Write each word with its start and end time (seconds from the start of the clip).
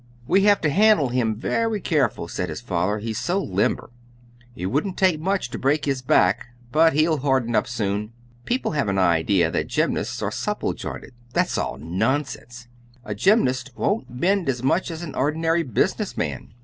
"We 0.25 0.45
have 0.45 0.59
to 0.61 0.69
handle 0.71 1.09
him 1.09 1.35
very 1.35 1.79
careful," 1.79 2.27
said 2.27 2.49
his 2.49 2.59
father, 2.59 2.97
"he's 2.97 3.19
so 3.19 3.39
limber. 3.39 3.91
It 4.55 4.65
wouldn't 4.65 4.97
take 4.97 5.19
much 5.19 5.51
to 5.51 5.59
break 5.59 5.85
his 5.85 6.01
back. 6.01 6.47
But 6.71 6.93
he'll 6.93 7.17
harden 7.19 7.55
up 7.55 7.67
soon. 7.67 8.11
People 8.45 8.71
have 8.71 8.87
an 8.87 8.97
idea 8.97 9.51
that 9.51 9.67
gymnasts 9.67 10.23
are 10.23 10.31
supple 10.31 10.73
jointed. 10.73 11.13
That's 11.33 11.55
all 11.55 11.77
nonsense. 11.77 12.67
A 13.05 13.13
gymnast 13.13 13.73
won't 13.75 14.19
bend 14.19 14.49
as 14.49 14.63
much 14.63 14.89
as 14.89 15.03
an 15.03 15.13
ordinary 15.13 15.61
business 15.61 16.17
man. 16.17 16.49